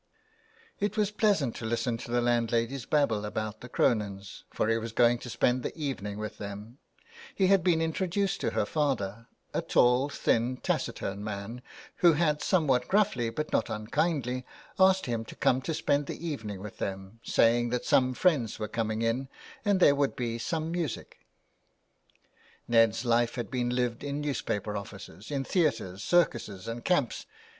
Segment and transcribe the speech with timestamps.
[0.79, 0.97] 306 THE WILD GOOSE.
[0.97, 4.93] It was pleasant to listen to the landlady's babble about the Cronins, for he was
[4.93, 6.79] going to spend the evening with them;
[7.35, 11.61] he had been introduced to her father, a tall, thin, taciturn man,
[11.97, 14.43] who had somewhat gruffly, but not unkindly,
[14.79, 18.67] asked him to come to spend the evening with them, saying that some friends were
[18.67, 19.29] coming in,
[19.63, 21.19] and there would be some music.
[22.67, 27.27] Ned's life had been lived in newspaper offices, in theatres, circuses and camps.